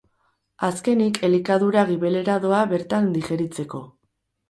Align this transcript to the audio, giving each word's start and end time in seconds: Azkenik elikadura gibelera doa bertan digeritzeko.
Azkenik 0.67 1.19
elikadura 1.27 1.85
gibelera 1.91 2.41
doa 2.49 2.65
bertan 2.75 3.15
digeritzeko. 3.19 3.89